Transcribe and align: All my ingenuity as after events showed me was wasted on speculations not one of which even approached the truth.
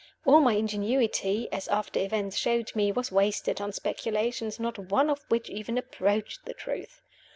All 0.25 0.39
my 0.41 0.53
ingenuity 0.53 1.47
as 1.51 1.67
after 1.67 1.99
events 1.99 2.35
showed 2.35 2.75
me 2.75 2.91
was 2.91 3.11
wasted 3.11 3.61
on 3.61 3.71
speculations 3.71 4.59
not 4.59 4.79
one 4.79 5.11
of 5.11 5.21
which 5.29 5.47
even 5.47 5.77
approached 5.77 6.43
the 6.45 6.55
truth. 6.55 7.03